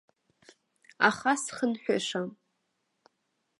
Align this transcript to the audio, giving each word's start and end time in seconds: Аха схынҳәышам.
Аха 1.09 1.33
схынҳәышам. 1.41 2.27